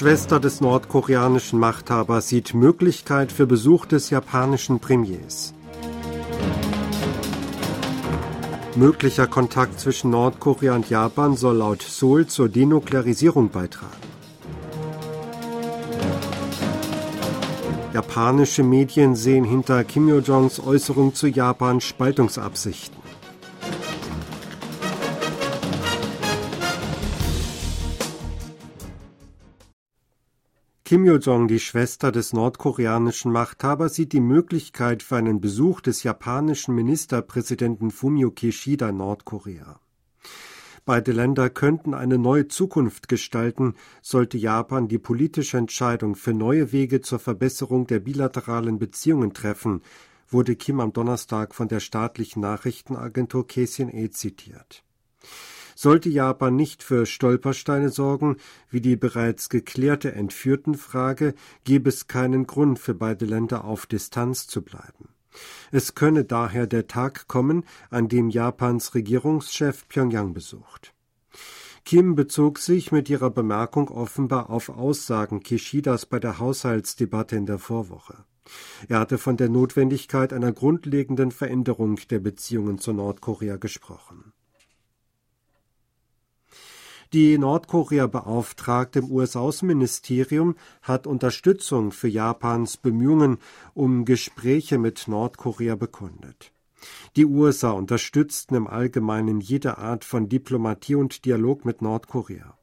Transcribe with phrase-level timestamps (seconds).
[0.00, 5.52] Schwester des nordkoreanischen Machthabers sieht Möglichkeit für Besuch des japanischen Premiers.
[8.76, 13.92] Möglicher Kontakt zwischen Nordkorea und Japan soll laut Seoul zur Denuklearisierung beitragen.
[17.92, 22.99] Japanische Medien sehen hinter Kim Yo-jongs Äußerung zu Japan Spaltungsabsichten.
[30.90, 36.74] Kim Yo-jong, die Schwester des nordkoreanischen Machthabers, sieht die Möglichkeit für einen Besuch des japanischen
[36.74, 39.78] Ministerpräsidenten Fumio Kishida in Nordkorea.
[40.84, 47.00] Beide Länder könnten eine neue Zukunft gestalten, sollte Japan die politische Entscheidung für neue Wege
[47.00, 49.82] zur Verbesserung der bilateralen Beziehungen treffen,
[50.28, 54.82] wurde Kim am Donnerstag von der staatlichen Nachrichtenagentur KCNA zitiert.
[55.82, 58.36] Sollte Japan nicht für Stolpersteine sorgen,
[58.68, 61.32] wie die bereits geklärte Entführtenfrage,
[61.64, 65.08] gäbe es keinen Grund für beide Länder auf Distanz zu bleiben.
[65.70, 70.92] Es könne daher der Tag kommen, an dem Japans Regierungschef Pyongyang besucht.
[71.86, 77.58] Kim bezog sich mit ihrer Bemerkung offenbar auf Aussagen Kishidas bei der Haushaltsdebatte in der
[77.58, 78.26] Vorwoche.
[78.86, 84.34] Er hatte von der Notwendigkeit einer grundlegenden Veränderung der Beziehungen zu Nordkorea gesprochen.
[87.12, 93.38] Die Nordkorea-Beauftragte im US-Außenministerium hat Unterstützung für Japans Bemühungen
[93.74, 96.52] um Gespräche mit Nordkorea bekundet.
[97.16, 102.56] Die USA unterstützten im Allgemeinen jede Art von Diplomatie und Dialog mit Nordkorea.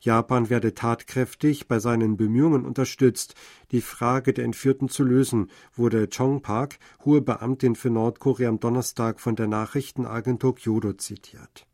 [0.00, 3.36] Japan werde tatkräftig bei seinen Bemühungen unterstützt,
[3.70, 9.20] die Frage der Entführten zu lösen, wurde Chong Park, hohe Beamtin für Nordkorea, am Donnerstag
[9.20, 11.68] von der Nachrichtenagentur Kyodo zitiert.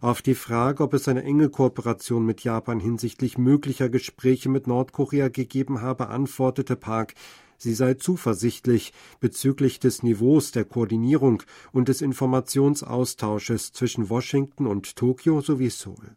[0.00, 5.28] Auf die Frage, ob es eine enge Kooperation mit Japan hinsichtlich möglicher Gespräche mit Nordkorea
[5.28, 7.14] gegeben habe, antwortete Park,
[7.56, 15.40] sie sei zuversichtlich bezüglich des Niveaus der Koordinierung und des Informationsaustausches zwischen Washington und Tokio
[15.40, 16.16] sowie Seoul.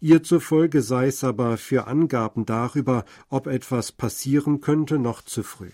[0.00, 5.70] Ihr zufolge sei es aber für Angaben darüber, ob etwas passieren könnte, noch zu früh.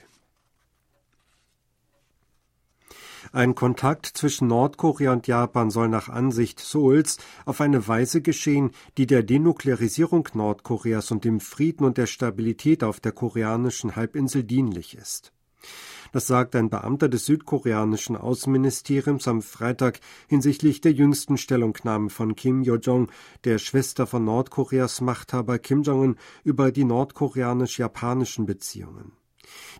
[3.33, 9.07] Ein Kontakt zwischen Nordkorea und Japan soll nach Ansicht Seouls auf eine Weise geschehen, die
[9.07, 15.33] der Denuklearisierung Nordkoreas und dem Frieden und der Stabilität auf der koreanischen Halbinsel dienlich ist.
[16.11, 22.62] Das sagt ein Beamter des südkoreanischen Außenministeriums am Freitag hinsichtlich der jüngsten Stellungnahme von Kim
[22.62, 23.12] Yo-jong,
[23.45, 29.19] der Schwester von Nordkoreas Machthaber Kim Jong-un, über die nordkoreanisch-japanischen Beziehungen.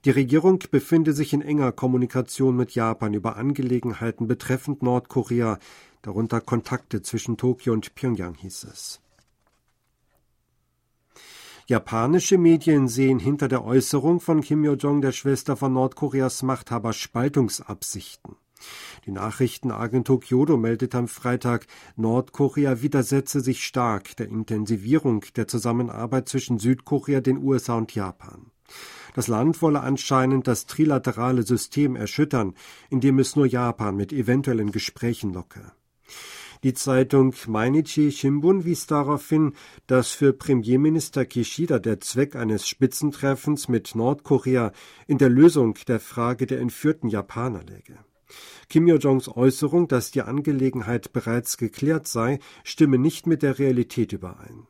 [0.05, 5.59] Die Regierung befinde sich in enger Kommunikation mit Japan über Angelegenheiten betreffend Nordkorea,
[6.03, 9.01] darunter Kontakte zwischen Tokio und Pyongyang hieß es.
[11.67, 18.35] Japanische Medien sehen hinter der Äußerung von Kim Yo-jong, der Schwester von Nordkoreas Machthaber, Spaltungsabsichten.
[19.07, 21.67] Die Nachrichtenagentur Kyodo meldet am Freitag,
[21.97, 28.51] Nordkorea widersetze sich stark der Intensivierung der Zusammenarbeit zwischen Südkorea, den USA und Japan.
[29.15, 32.55] Das Land wolle anscheinend das trilaterale System erschüttern,
[32.91, 35.73] indem es nur Japan mit eventuellen Gesprächen locke.
[36.63, 39.55] Die Zeitung Mainichi Shimbun wies darauf hin,
[39.87, 44.73] dass für Premierminister Kishida der Zweck eines Spitzentreffens mit Nordkorea
[45.07, 47.99] in der Lösung der Frage der entführten Japaner läge.
[48.69, 54.67] Kim Yo-jongs Äußerung, dass die Angelegenheit bereits geklärt sei, stimme nicht mit der Realität überein.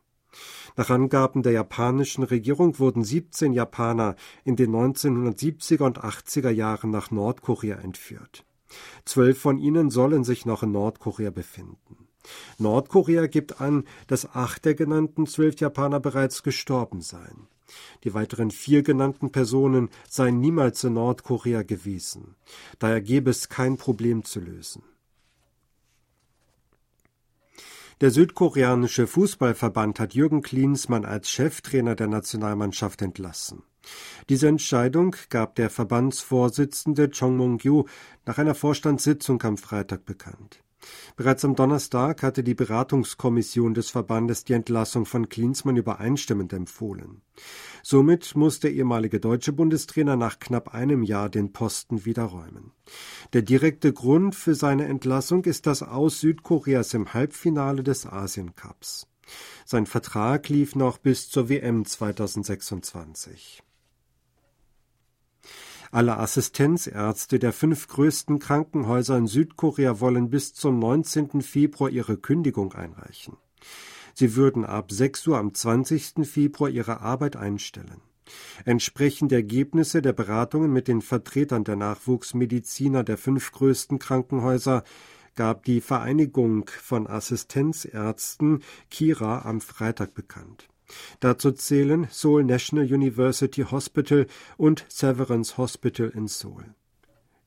[0.77, 7.11] Nach Angaben der japanischen Regierung wurden 17 Japaner in den 1970er und 80er Jahren nach
[7.11, 8.45] Nordkorea entführt.
[9.05, 12.09] Zwölf von ihnen sollen sich noch in Nordkorea befinden.
[12.59, 17.49] Nordkorea gibt an, dass acht der genannten zwölf Japaner bereits gestorben seien.
[18.05, 22.37] Die weiteren vier genannten Personen seien niemals in Nordkorea gewesen.
[22.79, 24.83] Daher gäbe es kein Problem zu lösen.
[28.01, 33.63] Der südkoreanische Fußballverband hat Jürgen Klinsmann als Cheftrainer der Nationalmannschaft entlassen.
[34.31, 37.85] Diese Entscheidung gab der Verbandsvorsitzende Chong Mong-gyu
[38.25, 40.63] nach einer Vorstandssitzung am Freitag bekannt.
[41.17, 47.23] Bereits am Donnerstag hatte die Beratungskommission des Verbandes die Entlassung von Klinsmann übereinstimmend empfohlen.
[47.83, 52.73] Somit muss der ehemalige deutsche Bundestrainer nach knapp einem Jahr den Posten wieder räumen.
[53.33, 59.07] Der direkte Grund für seine Entlassung ist das Aus Südkoreas im Halbfinale des Asien Cups.
[59.65, 63.63] Sein Vertrag lief noch bis zur WM 2026.
[65.93, 71.43] Alle Assistenzärzte der fünf größten Krankenhäuser in Südkorea wollen bis zum 19.
[71.43, 73.37] Februar ihre Kündigung einreichen.
[74.15, 76.25] Sie würden ab 6 Uhr am 20.
[76.25, 78.03] Februar ihre Arbeit einstellen.
[78.65, 84.85] Entsprechend Ergebnisse der Beratungen mit den Vertretern der Nachwuchsmediziner der fünf größten Krankenhäuser
[85.35, 90.70] gab die Vereinigung von Assistenzärzten Kira am Freitag bekannt.
[91.21, 94.27] Dazu zählen Seoul National University Hospital
[94.57, 96.65] und Severance Hospital in Seoul.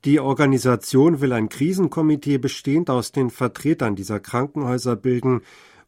[0.05, 5.41] Die Organisation will ein Krisenkomitee bestehend aus den Vertretern dieser Krankenhäuser bilden,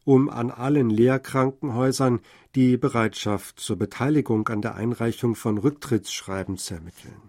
[0.04, 2.20] um an allen Lehrkrankenhäusern
[2.54, 7.20] die Bereitschaft zur Beteiligung an der Einreichung von Rücktrittsschreiben zu ermitteln.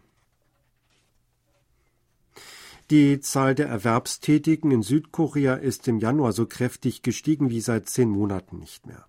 [2.89, 8.09] Die Zahl der Erwerbstätigen in Südkorea ist im Januar so kräftig gestiegen wie seit zehn
[8.09, 9.05] Monaten nicht mehr.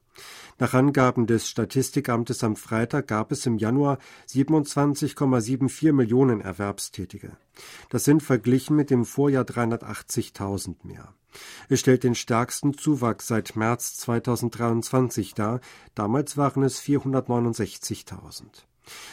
[0.58, 7.36] Nach Angaben des Statistikamtes am Freitag gab es im Januar 27,74 Millionen Erwerbstätige.
[7.90, 11.14] Das sind verglichen mit dem Vorjahr 380.000 mehr.
[11.68, 15.60] Es stellt den stärksten Zuwachs seit März 2023 dar.
[15.94, 18.64] Damals waren es 469.000.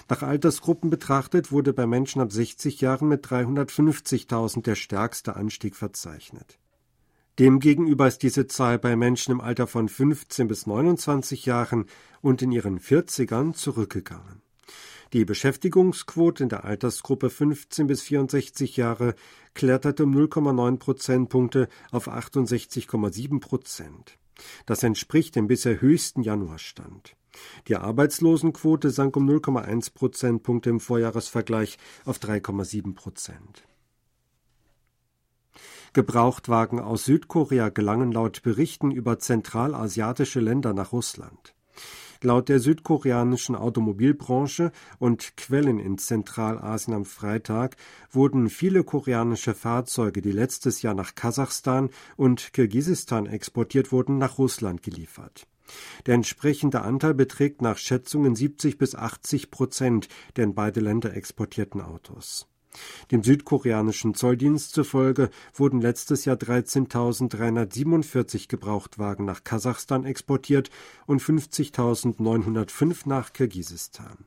[0.09, 6.57] Nach Altersgruppen betrachtet wurde bei Menschen ab 60 Jahren mit 350.000 der stärkste Anstieg verzeichnet.
[7.37, 11.85] Demgegenüber ist diese Zahl bei Menschen im Alter von 15 bis 29 Jahren
[12.21, 14.41] und in ihren 40ern zurückgegangen.
[15.11, 19.15] Die Beschäftigungsquote in der Altersgruppe 15 bis 64 Jahre
[19.53, 24.17] kletterte um 0,9 Prozentpunkte auf 68,7 Prozent.
[24.65, 27.15] Das entspricht dem bisher höchsten Januarstand.
[27.67, 33.65] Die Arbeitslosenquote sank um 0,1 Prozentpunkte im Vorjahresvergleich auf 3,7 Prozent.
[35.95, 41.55] Gebrauchtwagen aus Südkorea gelangen laut Berichten über zentralasiatische Länder nach Russland.
[42.21, 47.77] Laut der südkoreanischen Automobilbranche und Quellen in Zentralasien am Freitag
[48.11, 54.83] wurden viele koreanische Fahrzeuge, die letztes Jahr nach Kasachstan und Kirgisistan exportiert wurden, nach Russland
[54.83, 55.47] geliefert.
[56.07, 61.79] Der entsprechende Anteil beträgt nach Schätzungen 70 bis 80 Prozent der in beide Länder exportierten
[61.79, 62.49] Autos.
[63.11, 70.71] Dem südkoreanischen Zolldienst zufolge wurden letztes Jahr 13.347 Gebrauchtwagen nach Kasachstan exportiert
[71.05, 74.25] und 50.905 nach Kirgisistan.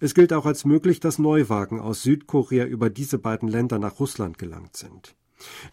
[0.00, 4.38] Es gilt auch als möglich, dass Neuwagen aus Südkorea über diese beiden Länder nach Russland
[4.38, 5.14] gelangt sind.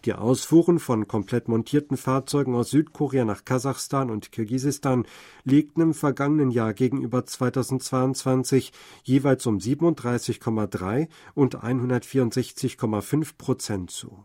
[0.04, 5.06] Die Ausfuhren von komplett montierten Fahrzeugen aus Südkorea nach Kasachstan und Kirgisistan
[5.44, 8.72] legten im vergangenen Jahr gegenüber 2022
[9.04, 14.24] jeweils um 37,3 und 164,5 Prozent zu.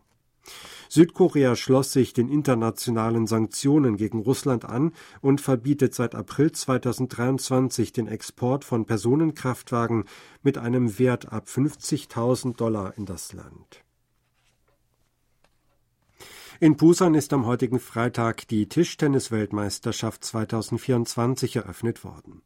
[0.88, 8.06] Südkorea schloss sich den internationalen Sanktionen gegen Russland an und verbietet seit April 2023 den
[8.06, 10.04] Export von Personenkraftwagen
[10.42, 13.85] mit einem Wert ab 50.000 Dollar in das Land.
[16.58, 22.40] In Busan ist am heutigen Freitag die Tischtennis-Weltmeisterschaft 2024 eröffnet worden.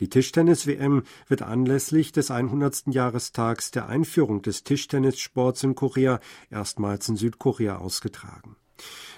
[0.00, 2.86] Die Tischtennis-WM wird anlässlich des 100.
[2.88, 6.18] Jahrestags der Einführung des Tischtennissports in Korea
[6.50, 8.56] erstmals in Südkorea ausgetragen.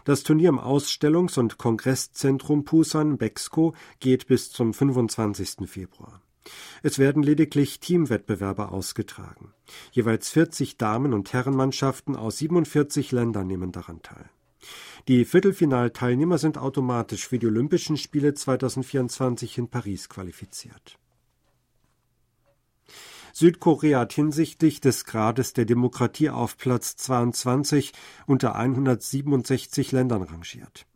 [0.04, 5.66] Das Turnier im Ausstellungs- und Kongresszentrum Busan Bexco geht bis zum 25.
[5.66, 6.20] Februar.
[6.82, 9.52] Es werden lediglich Teamwettbewerbe ausgetragen.
[9.92, 14.30] Jeweils 40 Damen- und Herrenmannschaften aus 47 Ländern nehmen daran teil.
[15.08, 20.98] Die Viertelfinalteilnehmer sind automatisch für die Olympischen Spiele 2024 in Paris qualifiziert.
[23.32, 27.92] Südkorea hat hinsichtlich des Grades der Demokratie auf Platz 22
[28.26, 30.86] unter 167 Ländern rangiert.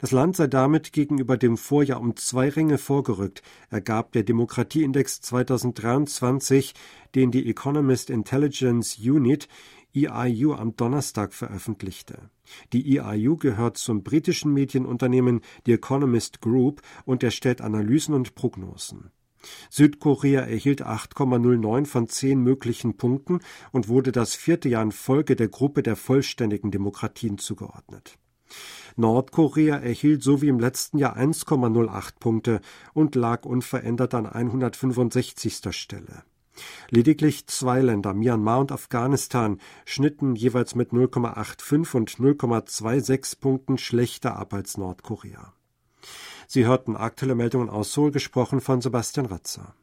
[0.00, 6.74] Das Land sei damit gegenüber dem Vorjahr um zwei Ränge vorgerückt, ergab der Demokratieindex 2023,
[7.14, 9.48] den die Economist Intelligence Unit
[9.94, 12.30] EIU am Donnerstag veröffentlichte.
[12.72, 19.10] Die EIU gehört zum britischen Medienunternehmen The Economist Group und erstellt Analysen und Prognosen.
[19.70, 23.40] Südkorea erhielt 8,09 von 10 möglichen Punkten
[23.72, 28.18] und wurde das vierte Jahr in Folge der Gruppe der vollständigen Demokratien zugeordnet.
[28.96, 32.60] Nordkorea erhielt so wie im letzten Jahr 1,08 Punkte
[32.92, 35.74] und lag unverändert an 165.
[35.76, 36.24] Stelle.
[36.90, 44.52] Lediglich zwei Länder, Myanmar und Afghanistan, schnitten jeweils mit 0,85 und 0,26 Punkten schlechter ab
[44.52, 45.54] als Nordkorea.
[46.46, 49.74] Sie hörten aktuelle Meldungen aus Seoul, gesprochen von Sebastian Ratzer.